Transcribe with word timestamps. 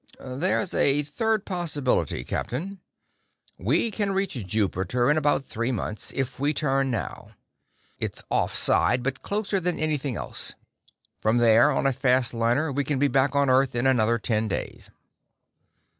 "There's 0.19 0.73
a 0.73 1.03
third 1.03 1.45
possibility, 1.45 2.23
Captain. 2.23 2.79
We 3.59 3.91
can 3.91 4.13
reach 4.13 4.33
Jupiter 4.47 5.11
in 5.11 5.15
about 5.15 5.45
three 5.45 5.71
months, 5.71 6.11
if 6.15 6.39
we 6.39 6.55
turn 6.55 6.89
now. 6.89 7.35
It's 7.99 8.23
offside, 8.31 9.03
but 9.03 9.21
closer 9.21 9.59
than 9.59 9.77
anything 9.77 10.15
else. 10.15 10.55
From 11.19 11.37
there, 11.37 11.69
on 11.71 11.85
a 11.85 11.93
fast 11.93 12.33
liner, 12.33 12.71
we 12.71 12.83
can 12.83 12.97
be 12.97 13.09
back 13.09 13.35
on 13.35 13.47
Earth 13.47 13.75
in 13.75 13.85
another 13.85 14.17
ten 14.17 14.47
days." 14.47 14.89